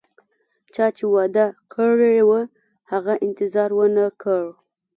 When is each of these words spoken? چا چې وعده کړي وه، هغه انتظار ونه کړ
چا 0.73 0.85
چې 0.97 1.03
وعده 1.13 1.45
کړي 1.73 2.15
وه، 2.27 2.41
هغه 2.91 3.13
انتظار 3.25 3.69
ونه 3.77 4.05
کړ 4.21 4.43